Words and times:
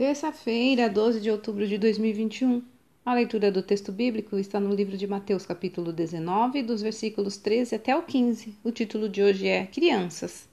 Terça-feira, 0.00 0.88
12 0.88 1.20
de 1.20 1.30
outubro 1.30 1.68
de 1.68 1.76
2021. 1.76 2.62
A 3.04 3.12
leitura 3.12 3.52
do 3.52 3.62
texto 3.62 3.92
bíblico 3.92 4.38
está 4.38 4.58
no 4.58 4.74
livro 4.74 4.96
de 4.96 5.06
Mateus, 5.06 5.44
capítulo 5.44 5.92
19, 5.92 6.62
dos 6.62 6.80
versículos 6.80 7.36
13 7.36 7.74
até 7.74 7.94
o 7.94 8.02
15. 8.02 8.56
O 8.64 8.72
título 8.72 9.10
de 9.10 9.22
hoje 9.22 9.46
é 9.46 9.66
Crianças. 9.66 10.48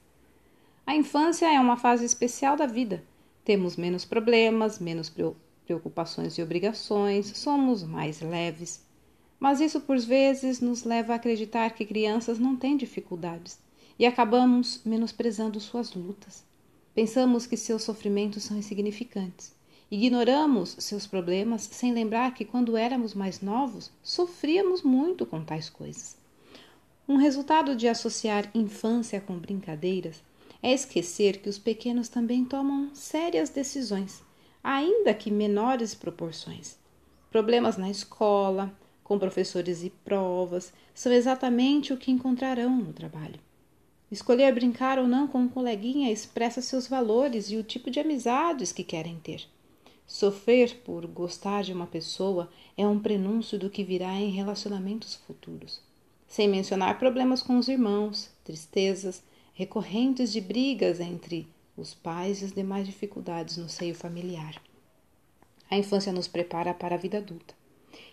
A 0.86 0.94
infância 0.94 1.50
é 1.50 1.58
uma 1.58 1.78
fase 1.78 2.04
especial 2.04 2.58
da 2.58 2.66
vida. 2.66 3.02
Temos 3.42 3.78
menos 3.78 4.04
problemas, 4.04 4.78
menos 4.78 5.10
preocupações 5.64 6.36
e 6.36 6.42
obrigações, 6.42 7.28
somos 7.38 7.82
mais 7.82 8.20
leves. 8.20 8.84
Mas 9.40 9.62
isso, 9.62 9.80
por 9.80 9.98
vezes, 9.98 10.60
nos 10.60 10.84
leva 10.84 11.14
a 11.14 11.16
acreditar 11.16 11.70
que 11.70 11.86
crianças 11.86 12.38
não 12.38 12.54
têm 12.54 12.76
dificuldades 12.76 13.58
e 13.98 14.04
acabamos 14.04 14.82
menosprezando 14.84 15.58
suas 15.58 15.94
lutas. 15.94 16.46
Pensamos 16.98 17.46
que 17.46 17.56
seus 17.56 17.84
sofrimentos 17.84 18.42
são 18.42 18.56
insignificantes. 18.56 19.54
Ignoramos 19.88 20.74
seus 20.80 21.06
problemas 21.06 21.62
sem 21.62 21.92
lembrar 21.92 22.34
que, 22.34 22.44
quando 22.44 22.76
éramos 22.76 23.14
mais 23.14 23.40
novos, 23.40 23.92
sofríamos 24.02 24.82
muito 24.82 25.24
com 25.24 25.44
tais 25.44 25.70
coisas. 25.70 26.16
Um 27.06 27.14
resultado 27.14 27.76
de 27.76 27.86
associar 27.86 28.50
infância 28.52 29.20
com 29.20 29.38
brincadeiras 29.38 30.20
é 30.60 30.72
esquecer 30.72 31.40
que 31.40 31.48
os 31.48 31.56
pequenos 31.56 32.08
também 32.08 32.44
tomam 32.44 32.92
sérias 32.92 33.48
decisões, 33.48 34.20
ainda 34.60 35.14
que 35.14 35.30
menores 35.30 35.94
proporções. 35.94 36.78
Problemas 37.30 37.76
na 37.76 37.88
escola, 37.88 38.76
com 39.04 39.20
professores 39.20 39.84
e 39.84 39.90
provas, 39.90 40.72
são 40.92 41.12
exatamente 41.12 41.92
o 41.92 41.96
que 41.96 42.10
encontrarão 42.10 42.76
no 42.76 42.92
trabalho. 42.92 43.38
Escolher 44.10 44.54
brincar 44.54 44.98
ou 44.98 45.06
não 45.06 45.28
com 45.28 45.38
um 45.38 45.48
coleguinha 45.48 46.10
expressa 46.10 46.62
seus 46.62 46.86
valores 46.86 47.50
e 47.50 47.56
o 47.56 47.62
tipo 47.62 47.90
de 47.90 48.00
amizades 48.00 48.72
que 48.72 48.82
querem 48.82 49.18
ter. 49.18 49.46
Sofrer 50.06 50.76
por 50.84 51.06
gostar 51.06 51.62
de 51.62 51.72
uma 51.72 51.86
pessoa 51.86 52.50
é 52.76 52.86
um 52.86 52.98
prenúncio 52.98 53.58
do 53.58 53.68
que 53.68 53.84
virá 53.84 54.14
em 54.14 54.30
relacionamentos 54.30 55.14
futuros. 55.14 55.82
Sem 56.26 56.48
mencionar 56.48 56.98
problemas 56.98 57.42
com 57.42 57.58
os 57.58 57.68
irmãos, 57.68 58.30
tristezas, 58.42 59.22
recorrentes 59.52 60.32
de 60.32 60.40
brigas 60.40 61.00
entre 61.00 61.46
os 61.76 61.92
pais 61.92 62.40
e 62.40 62.46
as 62.46 62.52
demais 62.52 62.86
dificuldades 62.86 63.58
no 63.58 63.68
seio 63.68 63.94
familiar. 63.94 64.60
A 65.70 65.76
infância 65.76 66.12
nos 66.12 66.26
prepara 66.26 66.72
para 66.72 66.94
a 66.94 66.98
vida 66.98 67.18
adulta. 67.18 67.54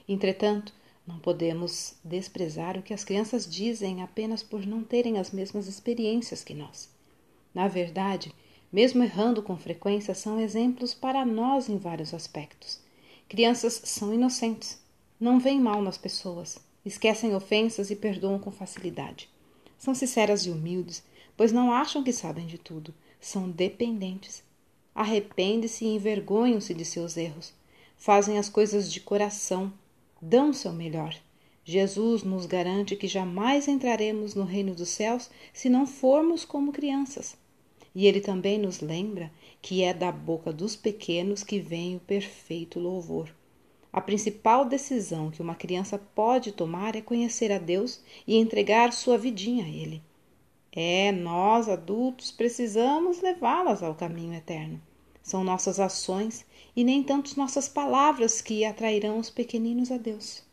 Entretanto, 0.08 0.74
não 1.08 1.20
podemos 1.20 1.96
desprezar 2.04 2.78
o 2.78 2.82
que 2.82 2.94
as 2.94 3.04
crianças 3.04 3.50
dizem 3.50 4.02
apenas 4.02 4.42
por 4.42 4.66
não 4.66 4.84
terem 4.84 5.20
as 5.20 5.32
mesmas 5.32 5.68
experiências 5.68 6.44
que 6.44 6.54
nós. 6.54 6.90
Na 7.54 7.68
verdade, 7.68 8.34
mesmo 8.72 9.04
errando 9.04 9.42
com 9.42 9.56
frequência, 9.56 10.16
são 10.16 10.40
exemplos 10.40 10.94
para 10.94 11.26
nós 11.26 11.70
em 11.70 11.78
vários 11.78 12.14
aspectos. 12.14 12.80
Crianças 13.30 13.82
são 13.86 14.14
inocentes, 14.14 14.82
não 15.20 15.40
veem 15.40 15.62
mal 15.62 15.82
nas 15.82 15.98
pessoas, 15.98 16.58
esquecem 16.84 17.36
ofensas 17.36 17.90
e 17.90 17.96
perdoam 17.96 18.38
com 18.38 18.52
facilidade. 18.52 19.30
São 19.78 19.96
sinceras 19.96 20.46
e 20.46 20.50
humildes, 20.50 21.04
pois 21.38 21.52
não 21.52 21.72
acham 21.72 22.04
que 22.04 22.12
sabem 22.12 22.48
de 22.48 22.58
tudo, 22.58 22.94
são 23.20 23.50
dependentes. 23.50 24.44
Arrependem-se 24.94 25.86
e 25.86 25.96
envergonham-se 25.96 26.74
de 26.74 26.86
seus 26.86 27.16
erros. 27.18 27.54
Fazem 27.98 28.38
as 28.38 28.50
coisas 28.50 28.92
de 28.92 29.00
coração, 29.00 29.72
dão 30.26 30.52
seu 30.52 30.74
melhor. 30.74 31.16
Jesus 31.64 32.24
nos 32.24 32.48
garante 32.48 32.96
que 32.96 33.08
jamais 33.08 33.68
entraremos 33.68 34.34
no 34.34 34.44
reino 34.44 34.74
dos 34.74 34.90
céus 34.90 35.30
se 35.54 35.70
não 35.70 35.86
formos 35.86 36.44
como 36.44 36.72
crianças. 36.72 37.38
E 37.94 38.08
ele 38.08 38.20
também 38.20 38.58
nos 38.58 38.82
lembra 38.82 39.32
que 39.62 39.84
é 39.84 39.94
da 39.94 40.12
boca 40.12 40.52
dos 40.52 40.76
pequenos 40.76 41.44
que 41.44 41.60
vem 41.60 41.96
o 41.96 42.00
perfeito 42.00 42.80
louvor. 42.80 43.30
A 43.94 44.02
principal 44.02 44.66
decisão 44.66 45.30
que 45.30 45.42
uma 45.42 45.56
criança 45.56 45.98
pode 45.98 46.52
tomar 46.52 46.96
é 46.96 47.02
conhecer 47.02 47.52
a 47.52 47.60
Deus 47.60 48.02
e 48.28 48.36
entregar 48.36 48.92
sua 48.94 49.18
vidinha 49.18 49.64
a 49.64 49.70
Ele. 49.70 50.02
É, 50.72 51.12
nós 51.12 51.70
adultos 51.70 52.32
precisamos 52.32 53.22
levá-las 53.22 53.82
ao 53.82 53.96
caminho 53.96 54.34
eterno. 54.34 54.82
São 55.26 55.44
nossas 55.44 55.80
ações 55.80 56.46
e 56.76 56.84
nem 56.84 57.02
tanto 57.02 57.36
nossas 57.36 57.68
palavras 57.68 58.42
que 58.42 58.64
atrairão 58.64 59.18
os 59.18 59.28
pequeninos 59.28 59.92
a 59.92 59.98
Deus. 59.98 60.44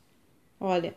Olha, 0.59 0.97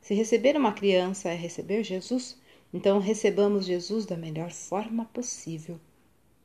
se 0.00 0.14
receber 0.14 0.56
uma 0.56 0.72
criança 0.72 1.28
é 1.28 1.34
receber 1.34 1.84
Jesus, 1.84 2.40
então 2.72 2.98
recebamos 2.98 3.66
Jesus 3.66 4.06
da 4.06 4.16
melhor 4.16 4.50
forma 4.50 5.04
possível. 5.04 5.78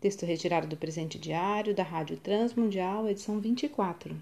Texto 0.02 0.26
retirado 0.26 0.68
do 0.68 0.76
presente 0.76 1.18
diário 1.18 1.74
da 1.74 1.84
Rádio 1.84 2.18
Transmundial, 2.18 3.08
edição 3.08 3.40
24. 3.40 4.14